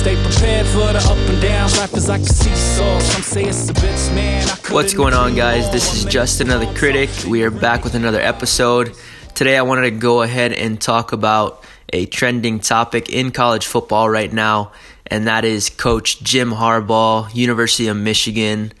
Stay 0.00 0.16
prepared 0.24 0.66
for 0.68 0.78
the 0.94 0.98
up 1.10 1.28
and 1.28 1.42
downs. 1.42 1.76
Life 1.76 1.92
is 1.92 2.08
like 2.08 2.22
a 2.22 2.24
seesaw. 2.24 3.00
Some 3.00 3.22
say 3.22 3.44
it's 3.44 3.68
a 3.68 3.74
bitch, 3.74 4.14
man. 4.14 4.48
What's 4.70 4.94
going 4.94 5.12
on, 5.12 5.34
guys? 5.34 5.70
This 5.70 5.92
is 5.92 6.06
Just 6.06 6.40
Another 6.40 6.64
Critic. 6.72 7.10
We 7.28 7.42
are 7.42 7.50
back 7.50 7.84
with 7.84 7.94
another 7.94 8.18
episode. 8.18 8.94
Today, 9.34 9.58
I 9.58 9.60
wanted 9.60 9.82
to 9.82 9.90
go 9.90 10.22
ahead 10.22 10.54
and 10.54 10.80
talk 10.80 11.12
about 11.12 11.66
a 11.92 12.06
trending 12.06 12.60
topic 12.60 13.10
in 13.10 13.30
college 13.30 13.66
football 13.66 14.08
right 14.08 14.32
now, 14.32 14.72
and 15.06 15.26
that 15.26 15.44
is 15.44 15.68
Coach 15.68 16.22
Jim 16.22 16.52
Harbaugh, 16.52 17.28
University 17.34 17.88
of 17.88 17.98
Michigan. 17.98 18.72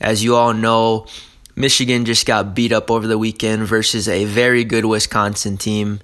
As 0.00 0.24
you 0.24 0.34
all 0.34 0.54
know, 0.54 1.06
Michigan 1.54 2.04
just 2.04 2.26
got 2.26 2.52
beat 2.52 2.72
up 2.72 2.90
over 2.90 3.06
the 3.06 3.16
weekend 3.16 3.68
versus 3.68 4.08
a 4.08 4.24
very 4.24 4.64
good 4.64 4.86
Wisconsin 4.86 5.56
team 5.56 6.00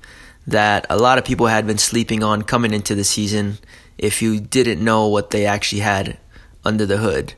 that 0.47 0.87
a 0.89 0.97
lot 0.97 1.19
of 1.19 1.25
people 1.25 1.49
had 1.49 1.67
been 1.67 1.79
sleeping 1.79 2.23
on 2.23 2.43
coming 2.43 2.73
into 2.73 2.95
the 2.95 3.03
season 3.03 3.59
if 4.01 4.23
you 4.23 4.41
didn't 4.41 4.83
know 4.83 5.07
what 5.09 5.31
they 5.31 5.45
actually 5.45 5.83
had 5.83 6.17
under 6.65 6.87
the 6.87 6.97
hood. 6.97 7.35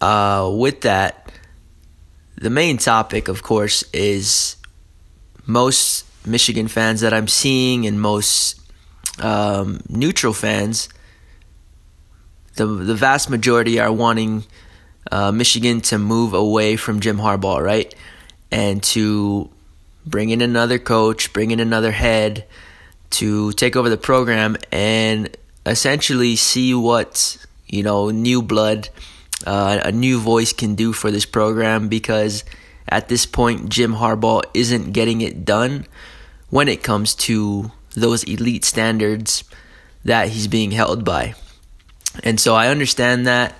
Uh, 0.00 0.50
with 0.52 0.80
that, 0.80 1.32
the 2.36 2.50
main 2.50 2.78
topic, 2.78 3.28
of 3.28 3.44
course, 3.44 3.84
is 3.92 4.56
most 5.46 6.04
Michigan 6.26 6.66
fans 6.66 7.00
that 7.02 7.14
I'm 7.14 7.28
seeing 7.28 7.86
and 7.86 8.00
most 8.00 8.60
um, 9.20 9.80
neutral 9.88 10.32
fans. 10.32 10.88
The 12.56 12.66
the 12.66 12.94
vast 12.94 13.30
majority 13.30 13.78
are 13.78 13.92
wanting 13.92 14.44
uh, 15.12 15.30
Michigan 15.30 15.80
to 15.82 15.98
move 15.98 16.34
away 16.34 16.74
from 16.74 16.98
Jim 16.98 17.18
Harbaugh, 17.18 17.62
right, 17.62 17.94
and 18.50 18.82
to 18.94 19.48
bring 20.04 20.30
in 20.30 20.40
another 20.40 20.80
coach, 20.80 21.32
bring 21.32 21.52
in 21.52 21.60
another 21.60 21.92
head 21.92 22.46
to 23.10 23.52
take 23.52 23.76
over 23.76 23.88
the 23.88 23.96
program 23.96 24.56
and 24.72 25.36
essentially 25.66 26.36
see 26.36 26.74
what 26.74 27.38
you 27.66 27.82
know 27.82 28.10
new 28.10 28.42
blood, 28.42 28.88
uh, 29.46 29.80
a 29.84 29.92
new 29.92 30.18
voice 30.18 30.52
can 30.52 30.74
do 30.74 30.92
for 30.92 31.10
this 31.10 31.26
program 31.26 31.88
because 31.88 32.44
at 32.88 33.08
this 33.08 33.26
point 33.26 33.68
Jim 33.68 33.94
Harbaugh 33.94 34.42
isn't 34.54 34.92
getting 34.92 35.20
it 35.20 35.44
done 35.44 35.86
when 36.50 36.68
it 36.68 36.82
comes 36.82 37.14
to 37.14 37.72
those 37.94 38.24
elite 38.24 38.64
standards 38.64 39.44
that 40.04 40.28
he's 40.28 40.48
being 40.48 40.70
held 40.70 41.04
by. 41.04 41.34
And 42.22 42.38
so 42.38 42.54
I 42.54 42.68
understand 42.68 43.26
that. 43.26 43.54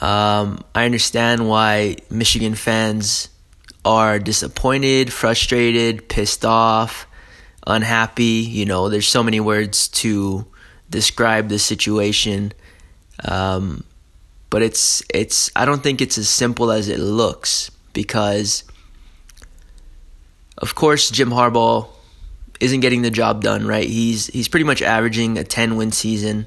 Um, 0.00 0.60
I 0.74 0.84
understand 0.84 1.48
why 1.48 1.96
Michigan 2.10 2.54
fans 2.54 3.28
are 3.84 4.18
disappointed, 4.18 5.12
frustrated, 5.12 6.08
pissed 6.08 6.44
off, 6.44 7.06
unhappy. 7.66 8.42
You 8.46 8.64
know, 8.64 8.88
there's 8.88 9.08
so 9.08 9.22
many 9.22 9.40
words 9.40 9.88
to 9.88 10.46
describe 10.90 11.48
the 11.48 11.58
situation. 11.58 12.52
Um, 13.24 13.84
but 14.50 14.62
it's 14.62 15.02
it's 15.12 15.50
I 15.54 15.64
don't 15.64 15.82
think 15.82 16.00
it's 16.00 16.18
as 16.18 16.28
simple 16.28 16.70
as 16.70 16.88
it 16.88 16.98
looks 16.98 17.70
because 17.92 18.64
of 20.56 20.74
course 20.74 21.10
Jim 21.10 21.30
Harbaugh 21.30 21.88
isn't 22.60 22.80
getting 22.80 23.02
the 23.02 23.10
job 23.10 23.42
done, 23.42 23.66
right? 23.66 23.88
He's 23.88 24.28
he's 24.28 24.48
pretty 24.48 24.64
much 24.64 24.82
averaging 24.82 25.38
a 25.38 25.44
10 25.44 25.76
win 25.76 25.92
season 25.92 26.46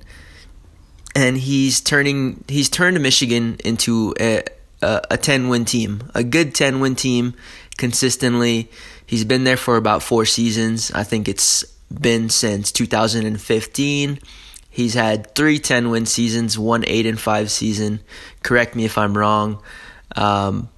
and 1.15 1.37
he's 1.37 1.81
turning 1.81 2.43
he's 2.47 2.69
turned 2.69 2.99
Michigan 3.01 3.57
into 3.63 4.13
a 4.19 4.43
a 4.83 5.15
10 5.15 5.49
win 5.49 5.63
team, 5.63 6.09
a 6.15 6.23
good 6.23 6.55
10 6.55 6.79
win 6.79 6.95
team 6.95 7.35
consistently. 7.77 8.67
He's 9.05 9.25
been 9.25 9.43
there 9.43 9.57
for 9.57 9.77
about 9.77 10.01
4 10.01 10.25
seasons. 10.25 10.91
I 10.91 11.03
think 11.03 11.27
it's 11.27 11.63
been 11.91 12.29
since 12.29 12.71
2015. 12.71 14.19
He's 14.69 14.93
had 14.93 15.35
three 15.35 15.59
10 15.59 15.89
win 15.89 16.05
seasons, 16.05 16.57
one 16.57 16.83
8 16.87 17.05
and 17.05 17.19
5 17.19 17.51
season. 17.51 17.99
Correct 18.41 18.75
me 18.75 18.85
if 18.85 18.97
I'm 18.97 19.17
wrong. 19.17 19.61
Um, 20.15 20.69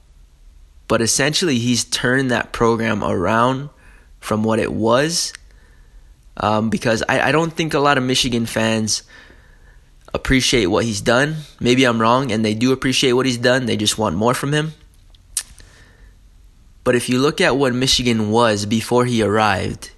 but 0.88 1.02
essentially, 1.02 1.60
he's 1.60 1.84
turned 1.84 2.32
that 2.32 2.52
program 2.52 3.04
around 3.04 3.70
from 4.20 4.44
what 4.44 4.60
it 4.60 4.74
was. 4.74 5.34
Um, 6.36 6.70
because 6.70 7.04
I, 7.08 7.30
I 7.30 7.32
don't 7.32 7.54
think 7.54 7.74
a 7.74 7.80
lot 7.80 7.98
of 8.00 8.04
Michigan 8.04 8.48
fans 8.48 9.04
appreciate 10.14 10.68
what 10.68 10.86
he's 10.86 11.02
done. 11.02 11.36
Maybe 11.60 11.84
I'm 11.86 12.02
wrong, 12.02 12.32
and 12.32 12.44
they 12.44 12.54
do 12.54 12.72
appreciate 12.72 13.14
what 13.14 13.26
he's 13.26 13.38
done. 13.38 13.66
They 13.66 13.78
just 13.78 13.98
want 13.98 14.16
more 14.16 14.34
from 14.34 14.54
him. 14.54 14.74
But 16.84 16.96
if 16.96 17.10
you 17.10 17.20
look 17.20 17.40
at 17.40 17.56
what 17.56 17.74
Michigan 17.74 18.30
was 18.30 18.66
before 18.66 19.06
he 19.06 19.24
arrived, 19.24 19.92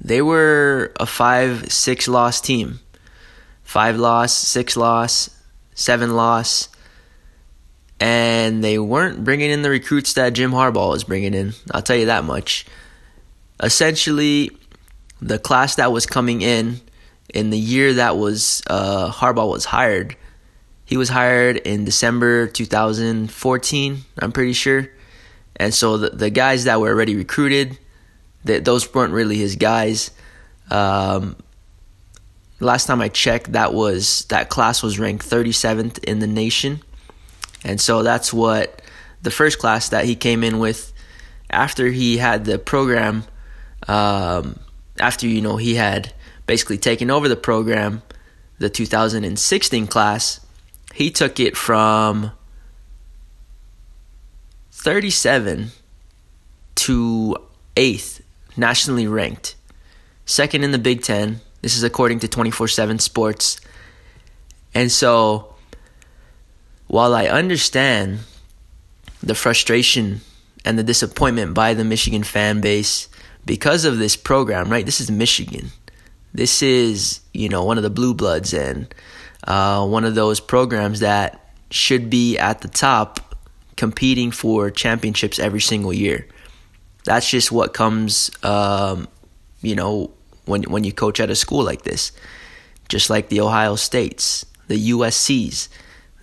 they 0.00 0.22
were 0.22 0.92
a 0.98 1.06
five, 1.06 1.70
six 1.72 2.08
loss 2.08 2.40
team. 2.40 2.80
Five 3.62 3.96
loss, 3.96 4.32
six 4.32 4.76
loss, 4.76 5.30
seven 5.74 6.14
loss. 6.14 6.68
And 8.00 8.62
they 8.62 8.78
weren't 8.78 9.24
bringing 9.24 9.50
in 9.50 9.62
the 9.62 9.70
recruits 9.70 10.14
that 10.14 10.34
Jim 10.34 10.50
Harbaugh 10.50 10.90
was 10.90 11.04
bringing 11.04 11.32
in. 11.32 11.54
I'll 11.70 11.82
tell 11.82 11.96
you 11.96 12.06
that 12.06 12.24
much. 12.24 12.66
Essentially, 13.62 14.50
the 15.22 15.38
class 15.38 15.76
that 15.76 15.92
was 15.92 16.06
coming 16.06 16.42
in 16.42 16.80
in 17.32 17.50
the 17.50 17.58
year 17.58 17.94
that 17.94 18.16
was 18.16 18.62
uh, 18.66 19.10
Harbaugh 19.10 19.50
was 19.50 19.64
hired, 19.64 20.16
he 20.84 20.96
was 20.96 21.08
hired 21.08 21.56
in 21.56 21.84
December 21.84 22.46
2014, 22.46 24.04
I'm 24.18 24.32
pretty 24.32 24.52
sure. 24.52 24.90
And 25.56 25.72
so 25.72 25.96
the, 25.96 26.10
the 26.10 26.30
guys 26.30 26.64
that 26.64 26.80
were 26.80 26.88
already 26.88 27.16
recruited, 27.16 27.78
that 28.44 28.64
those 28.64 28.92
weren't 28.94 29.12
really 29.12 29.36
his 29.36 29.56
guys. 29.56 30.10
Um, 30.70 31.36
last 32.60 32.86
time 32.86 33.00
I 33.00 33.08
checked, 33.08 33.52
that 33.52 33.74
was 33.74 34.24
that 34.26 34.48
class 34.48 34.82
was 34.82 34.98
ranked 34.98 35.28
37th 35.28 36.02
in 36.04 36.18
the 36.18 36.26
nation, 36.26 36.80
and 37.64 37.80
so 37.80 38.02
that's 38.02 38.32
what 38.32 38.82
the 39.22 39.30
first 39.30 39.58
class 39.58 39.88
that 39.88 40.04
he 40.04 40.14
came 40.14 40.44
in 40.44 40.58
with 40.58 40.92
after 41.50 41.88
he 41.88 42.18
had 42.18 42.44
the 42.44 42.58
program. 42.58 43.24
Um, 43.86 44.58
after 44.98 45.26
you 45.26 45.40
know 45.40 45.56
he 45.56 45.74
had 45.74 46.12
basically 46.46 46.78
taken 46.78 47.10
over 47.10 47.28
the 47.28 47.36
program, 47.36 48.02
the 48.58 48.70
2016 48.70 49.86
class, 49.86 50.40
he 50.94 51.10
took 51.10 51.40
it 51.40 51.56
from 51.56 52.30
37 54.70 55.70
to 56.76 57.36
8th 57.76 58.13
nationally 58.56 59.06
ranked, 59.06 59.54
second 60.26 60.64
in 60.64 60.70
the 60.70 60.78
Big 60.78 61.02
Ten. 61.02 61.40
This 61.62 61.76
is 61.76 61.82
according 61.82 62.20
to 62.20 62.28
24 62.28 62.68
7 62.68 62.98
Sports. 62.98 63.60
And 64.74 64.90
so, 64.90 65.54
while 66.86 67.14
I 67.14 67.26
understand 67.26 68.20
the 69.22 69.34
frustration 69.34 70.20
and 70.64 70.78
the 70.78 70.82
disappointment 70.82 71.54
by 71.54 71.74
the 71.74 71.84
Michigan 71.84 72.22
fan 72.22 72.60
base 72.60 73.08
because 73.46 73.84
of 73.84 73.98
this 73.98 74.16
program, 74.16 74.70
right? 74.70 74.84
This 74.84 75.00
is 75.00 75.10
Michigan. 75.10 75.70
This 76.32 76.62
is, 76.62 77.20
you 77.32 77.48
know, 77.48 77.64
one 77.64 77.76
of 77.76 77.82
the 77.84 77.90
blue 77.90 78.14
bloods 78.14 78.52
and 78.52 78.92
uh, 79.46 79.86
one 79.86 80.04
of 80.04 80.14
those 80.14 80.40
programs 80.40 81.00
that 81.00 81.52
should 81.70 82.10
be 82.10 82.38
at 82.38 82.60
the 82.60 82.68
top 82.68 83.36
competing 83.76 84.30
for 84.30 84.70
championships 84.70 85.38
every 85.38 85.60
single 85.60 85.92
year. 85.92 86.26
That's 87.04 87.28
just 87.28 87.52
what 87.52 87.74
comes 87.74 88.30
um, 88.42 89.08
you 89.64 89.74
know, 89.74 90.10
when 90.44 90.62
when 90.64 90.84
you 90.84 90.92
coach 90.92 91.18
at 91.18 91.30
a 91.30 91.34
school 91.34 91.64
like 91.64 91.82
this, 91.82 92.12
just 92.88 93.10
like 93.10 93.28
the 93.28 93.40
Ohio 93.40 93.76
States, 93.76 94.44
the 94.68 94.90
USC's, 94.90 95.68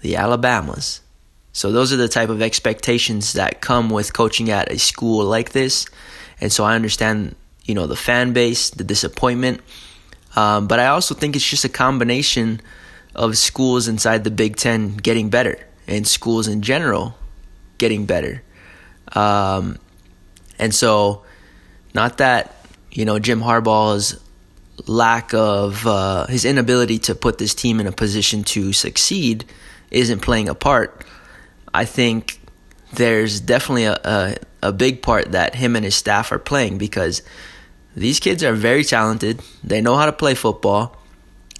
the 0.01 0.15
Alabamas. 0.15 1.01
So 1.53 1.71
those 1.71 1.91
are 1.91 1.97
the 1.97 2.07
type 2.07 2.29
of 2.29 2.41
expectations 2.41 3.33
that 3.33 3.59
come 3.59 3.89
with 3.89 4.13
coaching 4.13 4.49
at 4.51 4.71
a 4.71 4.79
school 4.79 5.25
like 5.25 5.51
this, 5.51 5.87
and 6.39 6.51
so 6.51 6.63
I 6.63 6.75
understand, 6.75 7.35
you 7.65 7.75
know, 7.75 7.87
the 7.87 7.95
fan 7.95 8.31
base, 8.31 8.69
the 8.69 8.85
disappointment, 8.85 9.59
um, 10.35 10.67
but 10.67 10.79
I 10.79 10.87
also 10.87 11.13
think 11.13 11.35
it's 11.35 11.49
just 11.49 11.65
a 11.65 11.69
combination 11.69 12.61
of 13.15 13.37
schools 13.37 13.87
inside 13.89 14.23
the 14.23 14.31
Big 14.31 14.55
Ten 14.55 14.95
getting 14.95 15.29
better 15.29 15.67
and 15.87 16.07
schools 16.07 16.47
in 16.47 16.61
general 16.61 17.15
getting 17.79 18.05
better. 18.05 18.43
Um, 19.13 19.77
and 20.61 20.73
so, 20.73 21.25
not 21.93 22.19
that 22.19 22.55
you 22.91 23.05
know, 23.05 23.19
Jim 23.19 23.41
Harbaugh's 23.41 24.19
lack 24.87 25.33
of 25.33 25.85
uh, 25.87 26.27
his 26.27 26.45
inability 26.45 26.99
to 26.99 27.15
put 27.15 27.37
this 27.37 27.53
team 27.53 27.79
in 27.79 27.87
a 27.87 27.91
position 27.91 28.43
to 28.43 28.73
succeed 28.73 29.45
isn't 29.89 30.21
playing 30.21 30.49
a 30.49 30.55
part. 30.55 31.05
I 31.73 31.85
think 31.85 32.39
there's 32.93 33.39
definitely 33.39 33.85
a, 33.85 33.99
a, 34.03 34.35
a 34.63 34.73
big 34.73 35.01
part 35.01 35.31
that 35.31 35.55
him 35.55 35.75
and 35.75 35.85
his 35.85 35.95
staff 35.95 36.31
are 36.31 36.39
playing 36.39 36.77
because 36.77 37.21
these 37.95 38.19
kids 38.19 38.43
are 38.43 38.53
very 38.53 38.83
talented. 38.83 39.41
They 39.63 39.81
know 39.81 39.95
how 39.95 40.05
to 40.05 40.13
play 40.13 40.35
football. 40.35 40.97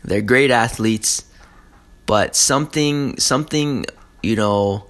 They're 0.03 0.21
great 0.21 0.51
athletes, 0.51 1.25
but 2.05 2.35
something 2.35 3.17
something 3.19 3.85
you 4.23 4.35
know 4.35 4.87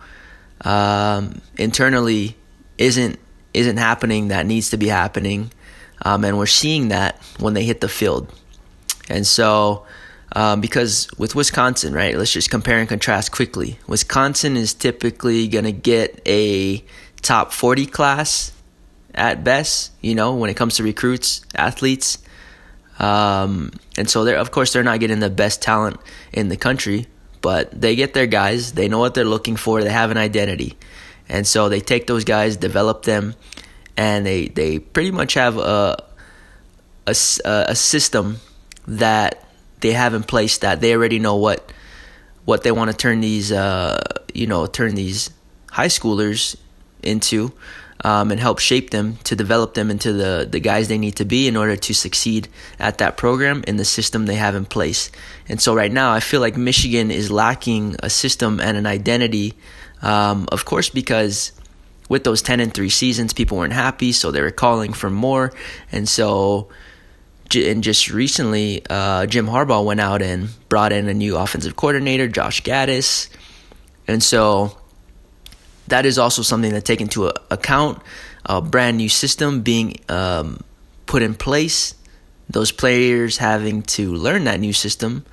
um, 0.62 1.42
internally 1.58 2.38
isn't 2.78 3.20
isn't 3.54 3.78
happening 3.78 4.30
that 4.30 4.46
needs 4.46 4.70
to 4.72 4.78
be 4.78 4.88
happening 4.88 5.52
um, 6.04 6.24
and 6.24 6.38
we're 6.38 6.46
seeing 6.46 6.90
that 6.90 7.22
when 7.40 7.54
they 7.54 7.64
hit 7.64 7.82
the 7.82 7.90
field. 7.90 8.32
And 9.10 9.26
so 9.28 9.86
Um, 10.34 10.62
because 10.62 11.10
with 11.18 11.36
Wisconsin, 11.36 11.94
right? 11.94 12.16
Let's 12.18 12.32
just 12.32 12.50
compare 12.50 12.80
and 12.80 12.88
contrast 12.88 13.34
quickly. 13.34 13.80
Wisconsin 13.86 14.56
is 14.56 14.74
typically 14.74 15.50
going 15.50 15.66
to 15.66 15.74
get 15.74 16.22
a 16.26 16.86
top 17.22 17.52
40 17.52 17.86
class 17.88 18.54
at 19.14 19.44
best, 19.44 19.92
you 20.00 20.16
know, 20.16 20.34
when 20.34 20.50
it 20.50 20.56
comes 20.56 20.76
to 20.78 20.84
recruits, 20.84 21.42
athletes. 21.54 22.18
Um, 22.98 23.74
and 23.98 24.10
so 24.10 24.24
they're, 24.24 24.38
of 24.38 24.52
course, 24.52 24.72
they're 24.72 24.84
not 24.84 25.02
getting 25.02 25.20
the 25.20 25.30
best 25.30 25.62
talent 25.62 26.00
in 26.32 26.48
the 26.48 26.56
country, 26.58 27.08
but 27.42 27.70
they 27.76 27.96
get 27.98 28.14
their 28.14 28.28
guys. 28.28 28.72
They 28.72 28.88
know 28.88 29.00
what 29.00 29.14
they're 29.14 29.26
looking 29.26 29.58
for. 29.58 29.84
They 29.84 29.92
have 29.92 30.12
an 30.12 30.18
identity. 30.18 30.78
And 31.32 31.48
so 31.48 31.70
they 31.70 31.80
take 31.80 32.06
those 32.06 32.26
guys, 32.26 32.58
develop 32.58 33.04
them, 33.04 33.34
and 33.98 34.26
they, 34.26 34.50
they 34.50 34.78
pretty 34.78 35.12
much 35.12 35.34
have 35.34 35.58
a, 35.58 36.04
a, 37.08 37.16
a 37.46 37.76
system 37.76 38.38
that 38.86 39.48
they 39.80 39.94
have 39.94 40.14
in 40.14 40.24
place 40.24 40.60
that 40.60 40.82
they 40.82 40.94
already 40.94 41.20
know 41.20 41.36
what 41.36 41.72
what 42.46 42.64
they 42.64 42.72
want 42.72 42.90
to 42.92 42.98
turn 42.98 43.22
these 43.22 43.52
uh, 43.52 44.00
you 44.34 44.48
know 44.48 44.66
turn 44.66 44.96
these 44.96 45.30
high 45.72 45.88
schoolers 45.88 46.56
into 47.04 47.52
um, 48.04 48.32
and 48.32 48.40
help 48.40 48.60
shape 48.60 48.90
them 48.90 49.18
to 49.24 49.36
develop 49.36 49.74
them 49.74 49.92
into 49.92 50.14
the 50.14 50.48
the 50.50 50.60
guys 50.60 50.88
they 50.88 50.98
need 50.98 51.16
to 51.16 51.26
be 51.26 51.48
in 51.48 51.56
order 51.56 51.76
to 51.76 51.94
succeed 51.94 52.48
at 52.80 52.98
that 52.98 53.18
program 53.18 53.64
in 53.68 53.78
the 53.78 53.86
system 53.86 54.26
they 54.26 54.36
have 54.36 54.56
in 54.56 54.66
place. 54.66 55.12
And 55.48 55.62
so 55.62 55.76
right 55.76 55.92
now, 55.92 56.12
I 56.12 56.20
feel 56.20 56.42
like 56.42 56.58
Michigan 56.58 57.12
is 57.12 57.32
lacking 57.32 57.96
a 58.00 58.10
system 58.10 58.60
and 58.60 58.78
an 58.78 58.86
identity. 58.86 59.54
Um, 60.02 60.48
of 60.52 60.66
course, 60.66 60.90
because 60.90 61.52
with 62.10 62.24
those 62.24 62.42
ten 62.42 62.60
and 62.60 62.74
three 62.74 62.90
seasons, 62.90 63.34
people 63.34 63.58
weren't 63.58 63.74
happy, 63.74 64.12
so 64.12 64.32
they 64.32 64.42
were 64.42 64.52
calling 64.52 64.94
for 64.94 65.10
more, 65.10 65.54
and 65.92 66.08
so 66.10 66.70
and 67.56 67.84
just 67.84 68.10
recently, 68.10 68.82
uh, 68.90 69.26
Jim 69.26 69.48
Harbaugh 69.48 69.84
went 69.84 70.00
out 70.00 70.22
and 70.22 70.50
brought 70.70 70.94
in 70.94 71.10
a 71.10 71.14
new 71.14 71.36
offensive 71.38 71.76
coordinator, 71.76 72.28
Josh 72.28 72.64
Gattis, 72.64 73.30
and 74.08 74.24
so 74.24 74.78
that 75.88 76.06
is 76.06 76.18
also 76.18 76.42
something 76.42 76.72
to 76.72 76.82
take 76.82 77.02
into 77.02 77.32
account. 77.50 78.02
A 78.46 78.62
brand 78.62 78.98
new 78.98 79.10
system 79.10 79.62
being 79.62 79.98
um, 80.10 80.62
put 81.06 81.22
in 81.22 81.36
place, 81.36 81.94
those 82.50 82.72
players 82.72 83.38
having 83.38 83.84
to 83.84 84.14
learn 84.14 84.46
that 84.46 84.60
new 84.60 84.74
system, 84.74 85.26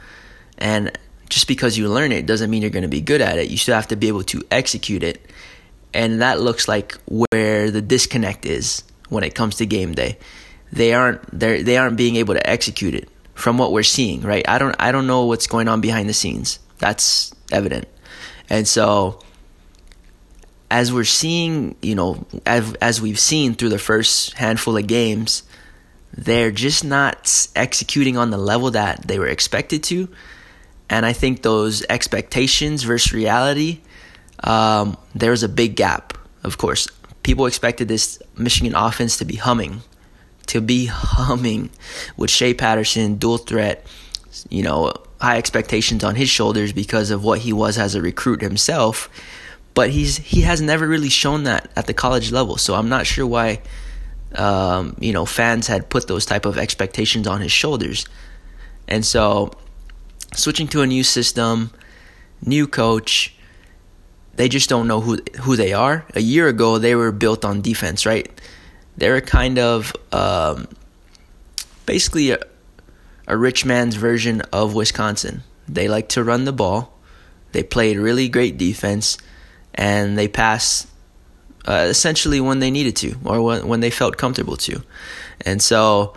and 0.59 0.97
just 1.29 1.49
because 1.49 1.77
you 1.77 1.89
learn 1.89 2.13
it 2.13 2.27
doesn't 2.27 2.51
mean 2.51 2.63
you're 2.63 2.71
going 2.71 2.83
to 2.83 2.89
be 2.89 3.01
good 3.01 3.21
at 3.21 3.39
it. 3.39 3.51
You 3.51 3.57
still 3.57 3.75
have 3.75 3.89
to 3.89 3.97
be 3.97 4.09
able 4.09 4.25
to 4.25 4.43
execute 4.51 5.03
it, 5.03 5.21
and 5.93 6.23
that 6.23 6.41
looks 6.41 6.69
like 6.69 6.97
where 7.07 7.71
the 7.71 7.83
disconnect 7.83 8.47
is 8.47 8.83
when 9.09 9.25
it 9.25 9.35
comes 9.35 9.57
to 9.57 9.67
game 9.67 9.95
day 9.95 10.19
they 10.73 10.93
aren't 10.93 11.39
they 11.39 11.63
they 11.63 11.77
aren't 11.77 11.97
being 11.97 12.17
able 12.17 12.35
to 12.35 12.49
execute 12.51 12.95
it 12.95 13.09
from 13.35 13.59
what 13.59 13.73
we're 13.73 13.83
seeing, 13.83 14.21
right? 14.23 14.47
I 14.49 14.59
don't 14.59 14.75
I 14.79 14.93
don't 14.93 15.07
know 15.07 15.25
what's 15.27 15.47
going 15.47 15.69
on 15.69 15.81
behind 15.81 16.09
the 16.09 16.15
scenes. 16.15 16.59
That's 16.79 17.33
evident. 17.51 17.89
And 18.51 18.67
so 18.67 19.21
as 20.71 20.93
we're 20.93 21.05
seeing, 21.05 21.77
you 21.81 21.95
know, 21.95 22.27
as, 22.45 22.75
as 22.75 23.01
we've 23.01 23.19
seen 23.19 23.55
through 23.55 23.71
the 23.71 23.79
first 23.79 24.35
handful 24.35 24.77
of 24.77 24.87
games, 24.87 25.43
they're 26.13 26.51
just 26.51 26.85
not 26.85 27.49
executing 27.57 28.19
on 28.19 28.31
the 28.31 28.37
level 28.37 28.71
that 28.73 29.07
they 29.07 29.19
were 29.19 29.27
expected 29.27 29.83
to. 29.85 30.09
And 30.91 31.05
I 31.05 31.13
think 31.13 31.43
those 31.43 31.85
expectations 31.91 32.83
versus 32.83 33.13
reality, 33.13 33.81
um, 34.43 34.97
was 35.15 35.43
a 35.43 35.49
big 35.49 35.77
gap. 35.77 36.17
Of 36.45 36.59
course, 36.59 36.89
people 37.23 37.47
expected 37.47 37.89
this 37.89 38.23
Michigan 38.37 38.75
offense 38.75 39.19
to 39.19 39.25
be 39.25 39.37
humming 39.37 39.83
to 40.49 40.61
be 40.61 40.87
humming 40.91 41.71
with 42.17 42.31
Shea 42.31 42.53
Patterson, 42.53 43.17
dual 43.17 43.39
threat, 43.39 43.87
you 44.51 44.63
know, 44.63 44.93
high 45.21 45.39
expectations 45.39 46.05
on 46.05 46.15
his 46.15 46.29
shoulders 46.29 46.73
because 46.73 47.11
of 47.11 47.25
what 47.25 47.41
he 47.41 47.53
was 47.53 47.79
as 47.79 47.95
a 47.95 48.03
recruit 48.03 48.43
himself. 48.43 49.09
But 49.75 49.91
he's 49.91 50.17
he 50.17 50.41
has 50.43 50.61
never 50.61 50.89
really 50.89 51.09
shown 51.09 51.45
that 51.45 51.71
at 51.77 51.87
the 51.87 51.95
college 51.95 52.33
level. 52.33 52.57
So 52.57 52.75
I'm 52.75 52.89
not 52.89 53.07
sure 53.07 53.27
why 53.27 53.61
um, 54.35 54.97
you 54.99 55.13
know 55.13 55.25
fans 55.25 55.69
had 55.69 55.89
put 55.89 56.09
those 56.09 56.27
type 56.27 56.47
of 56.47 56.59
expectations 56.59 57.29
on 57.29 57.41
his 57.41 57.53
shoulders. 57.53 58.07
And 58.89 59.05
so 59.05 59.53
switching 60.35 60.69
to 60.69 60.83
a 60.83 60.87
new 60.87 61.03
system, 61.03 61.71
new 62.45 62.67
coach, 62.67 63.35
they 64.35 64.49
just 64.49 64.69
don't 64.69 64.87
know 64.87 65.01
who 65.01 65.19
who 65.41 65.57
they 65.57 65.73
are. 65.73 66.07
A 66.15 66.21
year 66.21 66.49
ago, 66.49 66.79
they 66.79 66.95
were 66.95 67.13
built 67.13 67.45
on 67.45 67.61
defense, 67.61 68.07
right? 68.07 68.31
they're 68.99 69.21
kind 69.21 69.59
of 69.59 69.95
um, 70.13 70.67
basically 71.87 72.33
a, 72.33 72.39
a 73.27 73.37
rich 73.37 73.65
man's 73.65 73.95
version 73.95 74.43
of 74.53 74.75
Wisconsin. 74.75 75.45
They 75.69 75.89
like 75.89 76.09
to 76.11 76.25
run 76.25 76.45
the 76.45 76.53
ball. 76.53 76.99
They 77.53 77.63
played 77.63 77.97
really 77.97 78.29
great 78.29 78.59
defense, 78.59 79.17
and 79.73 80.19
they 80.19 80.27
pass 80.27 80.87
uh, 81.67 81.87
essentially 81.89 82.41
when 82.41 82.59
they 82.59 82.71
needed 82.71 82.97
to 82.97 83.17
or 83.25 83.41
when, 83.41 83.69
when 83.69 83.81
they 83.81 83.91
felt 83.91 84.17
comfortable 84.17 84.57
to. 84.57 84.83
And 85.43 85.63
so, 85.63 86.17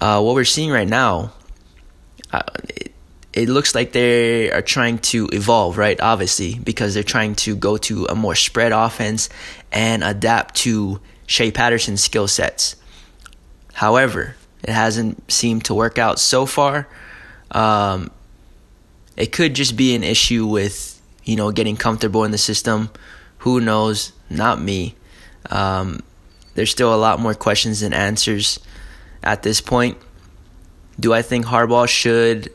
uh, 0.00 0.20
what 0.22 0.34
we're 0.34 0.44
seeing 0.44 0.70
right 0.70 0.88
now, 0.88 1.32
uh, 2.32 2.42
it, 2.70 2.93
it 3.34 3.48
looks 3.48 3.74
like 3.74 3.90
they 3.90 4.50
are 4.52 4.62
trying 4.62 4.98
to 4.98 5.28
evolve, 5.32 5.76
right? 5.76 6.00
Obviously, 6.00 6.54
because 6.54 6.94
they're 6.94 7.02
trying 7.02 7.34
to 7.34 7.56
go 7.56 7.76
to 7.78 8.06
a 8.06 8.14
more 8.14 8.36
spread 8.36 8.70
offense 8.70 9.28
and 9.72 10.04
adapt 10.04 10.54
to 10.54 11.00
Shea 11.26 11.50
Patterson's 11.50 12.00
skill 12.00 12.28
sets. 12.28 12.76
However, 13.72 14.36
it 14.62 14.70
hasn't 14.70 15.32
seemed 15.32 15.64
to 15.64 15.74
work 15.74 15.98
out 15.98 16.20
so 16.20 16.46
far. 16.46 16.86
Um, 17.50 18.12
it 19.16 19.32
could 19.32 19.54
just 19.54 19.76
be 19.76 19.96
an 19.96 20.04
issue 20.04 20.46
with 20.46 21.02
you 21.24 21.34
know 21.34 21.50
getting 21.50 21.76
comfortable 21.76 22.22
in 22.22 22.30
the 22.30 22.38
system. 22.38 22.88
Who 23.38 23.60
knows? 23.60 24.12
Not 24.30 24.60
me. 24.60 24.94
Um, 25.50 26.04
there's 26.54 26.70
still 26.70 26.94
a 26.94 26.96
lot 26.96 27.18
more 27.18 27.34
questions 27.34 27.80
than 27.80 27.92
answers 27.92 28.60
at 29.24 29.42
this 29.42 29.60
point. 29.60 29.98
Do 31.00 31.12
I 31.12 31.22
think 31.22 31.46
Harbaugh 31.46 31.88
should 31.88 32.52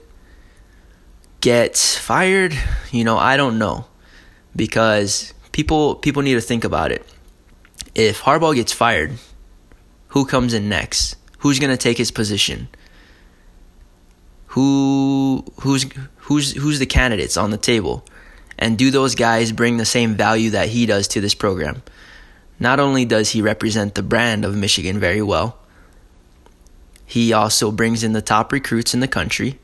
get 1.41 1.77
fired? 1.77 2.57
You 2.91 3.03
know, 3.03 3.17
I 3.17 3.37
don't 3.37 3.57
know 3.59 3.85
because 4.55 5.33
people 5.51 5.95
people 5.95 6.21
need 6.21 6.35
to 6.35 6.41
think 6.41 6.63
about 6.63 6.91
it 6.91 7.05
if 7.95 8.21
Harbaugh 8.21 8.55
gets 8.55 8.71
fired, 8.71 9.13
who 10.09 10.25
comes 10.25 10.53
in 10.53 10.69
next? 10.69 11.15
Who's 11.39 11.59
going 11.59 11.71
to 11.71 11.77
take 11.77 11.97
his 11.97 12.11
position? 12.11 12.69
Who 14.47 15.43
who's 15.61 15.85
who's 16.17 16.53
who's 16.53 16.79
the 16.79 16.85
candidates 16.85 17.37
on 17.37 17.51
the 17.51 17.57
table? 17.57 18.05
And 18.57 18.77
do 18.77 18.91
those 18.91 19.15
guys 19.15 19.51
bring 19.51 19.77
the 19.77 19.85
same 19.85 20.15
value 20.15 20.49
that 20.51 20.69
he 20.69 20.85
does 20.85 21.07
to 21.09 21.21
this 21.21 21.35
program? 21.35 21.81
Not 22.59 22.79
only 22.79 23.05
does 23.05 23.29
he 23.29 23.41
represent 23.41 23.95
the 23.95 24.03
brand 24.03 24.43
of 24.43 24.55
Michigan 24.55 24.99
very 24.99 25.21
well, 25.21 25.57
he 27.05 27.31
also 27.31 27.71
brings 27.71 28.03
in 28.03 28.11
the 28.13 28.21
top 28.21 28.51
recruits 28.51 28.93
in 28.93 28.99
the 28.99 29.07
country, 29.07 29.59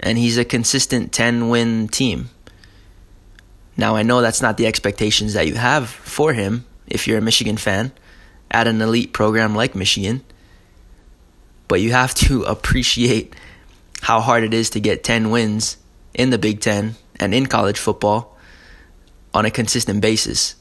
and 0.00 0.18
he's 0.18 0.38
a 0.38 0.44
consistent 0.44 1.12
10 1.12 1.48
win 1.48 1.88
team. 1.88 2.30
Now, 3.76 3.96
I 3.96 4.02
know 4.02 4.20
that's 4.20 4.42
not 4.42 4.56
the 4.56 4.66
expectations 4.66 5.34
that 5.34 5.46
you 5.46 5.54
have 5.54 5.88
for 5.88 6.32
him, 6.32 6.66
if 6.86 7.06
you're 7.06 7.18
a 7.18 7.22
Michigan 7.22 7.56
fan 7.56 7.92
at 8.50 8.66
an 8.66 8.80
elite 8.80 9.12
program 9.12 9.54
like 9.54 9.74
Michigan. 9.74 10.24
But 11.68 11.80
you 11.80 11.92
have 11.92 12.14
to 12.14 12.42
appreciate 12.54 13.34
how 14.02 14.20
hard 14.20 14.42
it 14.42 14.54
is 14.54 14.70
to 14.70 14.80
get 14.80 15.04
10 15.04 15.30
wins 15.30 15.76
in 16.14 16.30
the 16.30 16.38
Big 16.38 16.60
Ten 16.60 16.96
and 17.18 17.34
in 17.34 17.46
college 17.46 17.78
football 17.78 18.36
on 19.32 19.44
a 19.44 19.50
consistent 19.50 20.00
basis. 20.00 20.56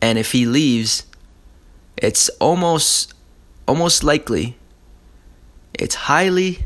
And 0.00 0.18
if 0.18 0.32
he 0.32 0.46
leaves, 0.46 1.04
it's 1.96 2.28
almost 2.38 3.12
almost 3.66 4.02
likely 4.02 4.56
it's 5.74 5.94
highly 5.94 6.64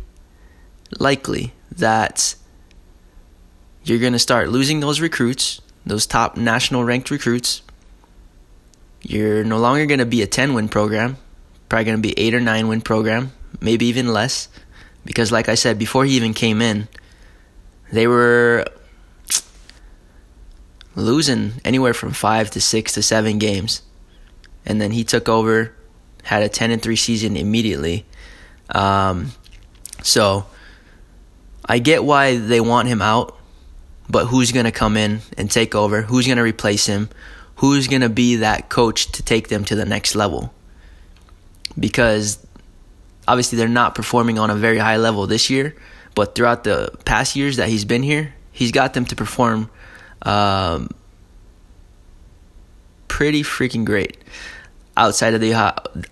likely 0.99 1.53
that 1.77 2.35
you're 3.85 3.99
going 3.99 4.13
to 4.13 4.19
start 4.19 4.49
losing 4.49 4.81
those 4.81 5.01
recruits, 5.01 5.61
those 5.85 6.07
top 6.07 6.37
national 6.37 6.85
ranked 6.85 7.11
recruits 7.11 7.63
you're 9.03 9.43
no 9.45 9.59
longer 9.59 9.87
going 9.87 9.99
to 9.99 10.07
be 10.07 10.23
a 10.23 10.27
10 10.27 10.55
win 10.55 10.69
program, 10.69 11.17
probably 11.69 11.85
going 11.85 11.97
to 11.97 12.03
be 12.03 12.19
8 12.19 12.35
or 12.35 12.41
9 12.41 12.69
win 12.69 12.81
program, 12.81 13.33
maybe 13.61 13.87
even 13.87 14.13
less. 14.13 14.49
Because, 15.05 15.33
like 15.33 15.49
I 15.49 15.57
said, 15.57 15.79
before 15.79 16.05
he 16.05 16.13
even 16.13 16.33
came 16.33 16.63
in, 16.63 16.87
they 17.93 18.07
were 18.07 18.65
losing 20.95 21.55
anywhere 21.65 21.95
from 21.95 22.13
5 22.13 22.51
to 22.53 22.61
6 22.61 22.93
to 22.93 23.03
7 23.03 23.39
games. 23.39 23.83
And 24.65 24.81
then 24.81 24.93
he 24.93 25.03
took 25.03 25.29
over, 25.29 25.75
had 26.23 26.45
a 26.45 26.49
10 26.49 26.71
and 26.71 26.81
3 26.81 26.95
season 26.95 27.37
immediately. 27.37 28.07
Um, 28.73 29.33
so 30.05 30.47
I 31.65 31.79
get 31.79 32.05
why 32.05 32.37
they 32.37 32.61
want 32.61 32.89
him 32.89 33.03
out, 33.03 33.37
but 34.09 34.27
who's 34.27 34.53
going 34.53 34.65
to 34.67 34.73
come 34.73 34.97
in 34.97 35.21
and 35.39 35.51
take 35.51 35.75
over? 35.75 36.03
Who's 36.03 36.27
going 36.27 36.39
to 36.39 36.43
replace 36.43 36.87
him? 36.87 37.09
who's 37.63 37.87
going 37.87 38.03
to 38.03 38.09
be 38.09 38.37
that 38.37 38.69
coach 38.69 39.13
to 39.13 39.23
take 39.23 39.47
them 39.47 39.65
to 39.65 39.77
the 39.77 39.85
next 39.85 40.17
level. 40.17 40.53
Because 41.79 42.45
obviously 43.29 43.57
they're 43.57 43.69
not 43.69 43.95
performing 43.95 44.37
on 44.37 44.51
a 44.51 44.57
very 44.57 44.79
high 44.79 44.97
level 44.97 45.29
this 45.29 45.49
year, 45.49 45.77
but 46.17 46.35
throughout 46.35 46.65
the 46.65 46.91
past 47.05 47.37
years 47.37 47.59
that 47.59 47.69
he's 47.69 47.85
been 47.85 48.03
here, 48.03 48.35
he's 48.51 48.73
got 48.73 48.95
them 48.95 49.05
to 49.05 49.15
perform 49.15 49.71
um, 50.23 50.91
pretty 53.07 53.45
freaking 53.45 53.85
great 53.85 54.17
outside 54.97 55.33
of 55.33 55.41
the 55.41 55.55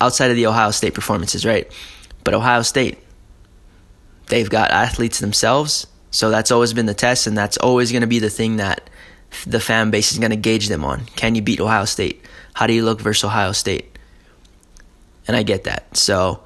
outside 0.01 0.31
of 0.31 0.37
the 0.37 0.47
Ohio 0.47 0.71
State 0.71 0.95
performances, 0.95 1.45
right? 1.45 1.71
But 2.23 2.35
Ohio 2.35 2.63
State, 2.63 2.99
they've 4.31 4.49
got 4.49 4.71
athletes 4.71 5.21
themselves, 5.21 5.87
so 6.11 6.31
that's 6.31 6.51
always 6.51 6.73
been 6.73 6.87
the 6.87 6.95
test, 6.95 7.27
and 7.27 7.37
that's 7.37 7.57
always 7.59 7.93
going 7.93 8.01
to 8.01 8.09
be 8.09 8.19
the 8.19 8.31
thing 8.31 8.57
that 8.57 8.89
the 9.47 9.61
fan 9.61 9.91
base 9.91 10.13
is 10.13 10.19
going 10.19 10.31
to 10.31 10.37
gauge 10.37 10.69
them 10.69 10.85
on. 10.85 11.05
Can 11.17 11.35
you 11.35 11.43
beat 11.43 11.61
Ohio 11.61 11.85
State? 11.85 12.25
How 12.55 12.67
do 12.67 12.73
you 12.73 12.85
look 12.85 13.01
versus 13.01 13.25
Ohio 13.25 13.53
State? 13.53 13.97
And 15.29 15.37
I 15.37 15.43
get 15.43 15.65
that. 15.65 15.97
So, 15.97 16.43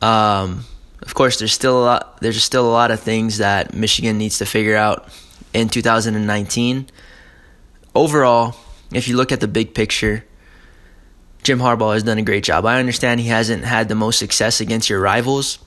um, 0.00 0.64
of 1.02 1.14
course, 1.14 1.38
there's 1.38 1.52
still 1.52 1.82
a 1.82 1.84
lot. 1.84 2.20
There's 2.20 2.42
still 2.42 2.68
a 2.68 2.70
lot 2.70 2.90
of 2.90 3.00
things 3.00 3.38
that 3.38 3.74
Michigan 3.74 4.18
needs 4.18 4.38
to 4.38 4.46
figure 4.46 4.76
out 4.76 5.08
in 5.52 5.68
2019. 5.68 6.86
Overall, 7.94 8.54
if 8.92 9.08
you 9.08 9.16
look 9.16 9.32
at 9.32 9.40
the 9.40 9.48
big 9.48 9.74
picture, 9.74 10.24
Jim 11.42 11.58
Harbaugh 11.58 11.94
has 11.94 12.02
done 12.02 12.18
a 12.18 12.22
great 12.22 12.44
job. 12.44 12.66
I 12.66 12.78
understand 12.78 13.20
he 13.20 13.28
hasn't 13.28 13.64
had 13.64 13.88
the 13.88 13.94
most 13.94 14.18
success 14.18 14.60
against 14.60 14.88
your 14.88 15.00
rivals, 15.00 15.58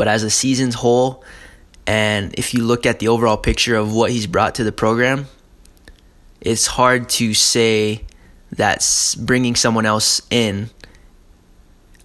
but 0.00 0.08
as 0.08 0.22
a 0.22 0.30
season's 0.30 0.74
whole, 0.74 1.22
and 1.86 2.34
if 2.38 2.54
you 2.54 2.64
look 2.64 2.86
at 2.86 3.00
the 3.00 3.08
overall 3.08 3.36
picture 3.36 3.76
of 3.76 3.92
what 3.92 4.10
he's 4.10 4.26
brought 4.26 4.54
to 4.54 4.64
the 4.64 4.72
program, 4.72 5.26
it's 6.40 6.66
hard 6.66 7.10
to 7.10 7.34
say 7.34 8.06
that 8.52 8.82
bringing 9.18 9.56
someone 9.56 9.84
else 9.84 10.22
in 10.30 10.70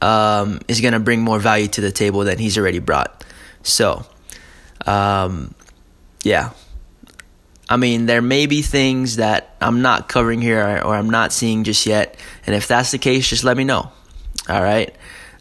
um, 0.02 0.60
is 0.68 0.82
going 0.82 0.92
to 0.92 1.00
bring 1.00 1.22
more 1.22 1.40
value 1.40 1.70
to 1.70 1.80
the 1.80 1.90
table 1.90 2.26
than 2.26 2.38
he's 2.38 2.58
already 2.58 2.80
brought. 2.80 3.24
So, 3.64 4.06
um, 4.86 5.56
yeah. 6.22 6.52
I 7.70 7.78
mean, 7.78 8.08
there 8.08 8.22
may 8.22 8.46
be 8.46 8.62
things 8.62 9.16
that 9.16 9.56
I'm 9.62 9.82
not 9.82 10.10
covering 10.10 10.42
here 10.42 10.60
or, 10.60 10.84
or, 10.84 10.96
I'm 10.98 11.10
not 11.10 11.32
seeing 11.32 11.64
just 11.64 11.86
yet, 11.86 12.20
and 12.46 12.58
if 12.58 12.68
that's 12.68 12.92
the 12.92 12.98
case, 12.98 13.30
just 13.30 13.46
let 13.46 13.56
me 13.56 13.64
know. 13.64 13.90
All 14.50 14.62
right. 14.62 14.94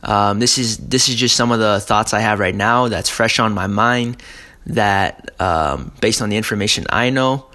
Um, 0.05 0.39
this 0.39 0.59
is 0.59 0.77
this 0.79 1.09
is 1.09 1.17
just 1.17 1.35
some 1.35 1.51
of 1.51 1.59
the 1.59 1.81
thoughts 1.81 2.13
I 2.13 2.21
have 2.21 2.39
right 2.39 2.55
now. 2.55 2.89
That's 2.89 3.09
fresh 3.09 3.39
on 3.39 3.55
my 3.55 3.67
mind. 3.67 4.23
That 4.67 5.31
um, 5.41 5.93
based 6.01 6.23
on 6.23 6.29
the 6.31 6.37
information 6.37 6.87
I 6.89 7.11
know, 7.11 7.47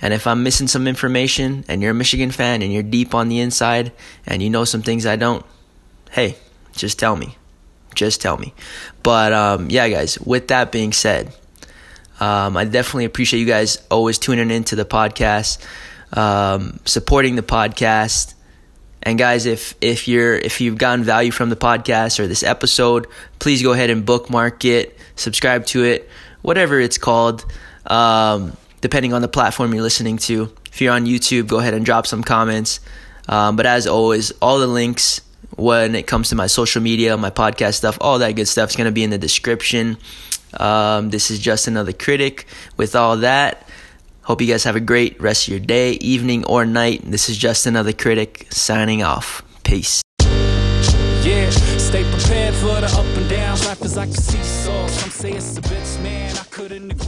and 0.00 0.14
if 0.14 0.26
I'm 0.26 0.42
missing 0.42 0.68
some 0.68 0.86
information, 0.86 1.64
and 1.68 1.82
you're 1.82 1.92
a 1.92 1.94
Michigan 1.94 2.30
fan 2.30 2.62
and 2.62 2.72
you're 2.72 2.82
deep 2.82 3.14
on 3.14 3.28
the 3.28 3.40
inside, 3.40 3.92
and 4.26 4.42
you 4.42 4.50
know 4.50 4.64
some 4.64 4.82
things 4.82 5.06
I 5.06 5.16
don't, 5.16 5.44
hey, 6.10 6.36
just 6.72 6.98
tell 6.98 7.16
me. 7.16 7.36
Just 7.94 8.20
tell 8.20 8.36
me. 8.36 8.52
But 9.02 9.32
um, 9.32 9.70
yeah, 9.70 9.88
guys. 9.88 10.18
With 10.20 10.48
that 10.48 10.72
being 10.72 10.92
said. 10.92 11.32
Um, 12.18 12.56
I 12.56 12.64
definitely 12.64 13.04
appreciate 13.04 13.40
you 13.40 13.46
guys 13.46 13.78
always 13.90 14.18
tuning 14.18 14.50
into 14.50 14.74
the 14.74 14.86
podcast, 14.86 15.62
um, 16.16 16.80
supporting 16.86 17.36
the 17.36 17.42
podcast. 17.42 18.32
And 19.06 19.16
guys, 19.16 19.46
if 19.46 19.76
if 19.80 20.08
you're 20.08 20.34
if 20.34 20.60
you've 20.60 20.78
gotten 20.78 21.04
value 21.04 21.30
from 21.30 21.48
the 21.48 21.54
podcast 21.54 22.18
or 22.18 22.26
this 22.26 22.42
episode, 22.42 23.06
please 23.38 23.62
go 23.62 23.72
ahead 23.72 23.88
and 23.88 24.04
bookmark 24.04 24.64
it, 24.64 24.98
subscribe 25.14 25.64
to 25.66 25.84
it, 25.84 26.10
whatever 26.42 26.80
it's 26.80 26.98
called, 26.98 27.46
um, 27.86 28.56
depending 28.80 29.12
on 29.12 29.22
the 29.22 29.28
platform 29.28 29.72
you're 29.72 29.84
listening 29.84 30.16
to. 30.16 30.52
If 30.72 30.80
you're 30.80 30.92
on 30.92 31.06
YouTube, 31.06 31.46
go 31.46 31.60
ahead 31.60 31.72
and 31.72 31.86
drop 31.86 32.08
some 32.08 32.24
comments. 32.24 32.80
Um, 33.28 33.54
but 33.54 33.64
as 33.64 33.86
always, 33.86 34.32
all 34.42 34.58
the 34.58 34.66
links 34.66 35.20
when 35.54 35.94
it 35.94 36.08
comes 36.08 36.30
to 36.30 36.34
my 36.34 36.48
social 36.48 36.82
media, 36.82 37.16
my 37.16 37.30
podcast 37.30 37.74
stuff, 37.74 37.98
all 38.00 38.18
that 38.18 38.32
good 38.32 38.48
stuff 38.48 38.70
is 38.70 38.76
going 38.76 38.86
to 38.86 38.92
be 38.92 39.04
in 39.04 39.10
the 39.10 39.18
description. 39.18 39.98
Um, 40.54 41.10
this 41.10 41.30
is 41.30 41.38
just 41.38 41.68
another 41.68 41.92
critic. 41.92 42.46
With 42.76 42.96
all 42.96 43.18
that, 43.18 43.68
hope 44.26 44.40
you 44.40 44.48
guys 44.48 44.64
have 44.64 44.74
a 44.74 44.80
great 44.80 45.20
rest 45.20 45.46
of 45.46 45.52
your 45.52 45.60
day, 45.60 45.92
evening, 45.92 46.44
or 46.46 46.66
night. 46.66 47.00
This 47.04 47.28
is 47.28 47.38
just 47.38 47.64
another 47.64 47.92
critic 47.92 48.48
signing 48.50 49.04
off. 49.04 49.42
Peace. 49.62 50.02
Yeah, 51.22 51.48
stay 51.50 52.02
prepared 52.10 52.54
for 52.54 52.80
the 52.80 52.86
up 52.86 53.06
and. 53.16 53.64
Life 53.66 53.82
is 53.82 53.96
like 53.96 54.08
a 54.08 54.12
seesaw. 54.12 54.86
Some 54.88 55.10
say 55.10 55.32
it's 55.32 55.56
a 55.58 55.60
bitch, 55.62 56.02
man. 56.02 56.36
I 56.36 56.44
couldn't 56.50 56.90
agree 56.90 57.05